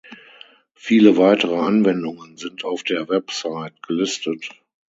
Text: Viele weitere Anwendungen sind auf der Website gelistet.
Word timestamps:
Viele 0.73 1.15
weitere 1.17 1.55
Anwendungen 1.57 2.35
sind 2.35 2.65
auf 2.65 2.81
der 2.81 3.07
Website 3.07 3.83
gelistet. 3.83 4.49